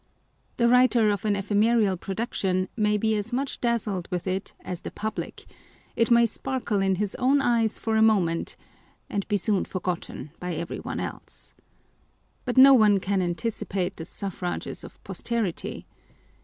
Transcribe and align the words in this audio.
The 0.57 0.67
writer 0.67 1.11
of 1.11 1.25
an 1.25 1.35
ephemeral 1.35 1.95
production 1.95 2.69
may 2.75 2.97
be 2.97 3.15
as 3.15 3.31
much 3.31 3.61
dazzled 3.61 4.07
with 4.09 4.25
it 4.25 4.51
as 4.61 4.81
the 4.81 4.89
public: 4.89 5.45
it 5.95 6.09
may 6.09 6.25
sparkle 6.25 6.81
in 6.81 6.95
his 6.95 7.13
own 7.19 7.39
eyes 7.39 7.77
for 7.77 7.95
a 7.95 8.01
moment, 8.01 8.55
and 9.11 9.27
be 9.27 9.37
soon 9.37 9.63
forgotten 9.63 10.31
by 10.39 10.55
every 10.55 10.79
one 10.79 10.99
else. 10.99 11.53
But 12.45 12.57
no 12.57 12.73
one 12.73 12.99
can 12.99 13.21
anticipate 13.21 13.95
the 13.97 14.05
suffrages 14.05 14.83
of 14.83 14.97
posterity. 15.03 15.85